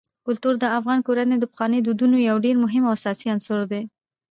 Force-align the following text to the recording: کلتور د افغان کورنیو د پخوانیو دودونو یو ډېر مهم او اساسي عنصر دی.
کلتور 0.25 0.53
د 0.59 0.65
افغان 0.77 0.99
کورنیو 1.07 1.41
د 1.41 1.45
پخوانیو 1.51 1.85
دودونو 1.85 2.17
یو 2.29 2.37
ډېر 2.45 2.55
مهم 2.63 2.83
او 2.85 2.95
اساسي 2.97 3.27
عنصر 3.33 3.59
دی. 3.71 3.81